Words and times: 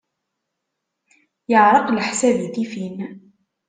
Yeɛreq 1.51 1.87
leḥsab 1.91 2.37
i 2.47 2.49
tifin. 2.55 2.97